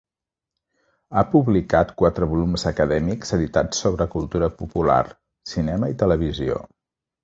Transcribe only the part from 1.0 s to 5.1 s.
Ha publicat quatre volums acadèmics editats sobre cultura popular,